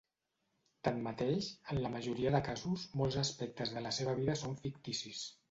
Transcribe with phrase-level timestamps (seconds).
[0.87, 5.25] Tanmateix, en la majoria de casos, molts aspectes de la seva vida són ficticis.